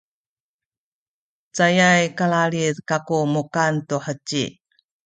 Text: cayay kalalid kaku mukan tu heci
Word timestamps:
cayay 1.55 2.03
kalalid 2.17 2.75
kaku 2.89 3.17
mukan 3.33 3.73
tu 3.87 3.97
heci 4.05 4.43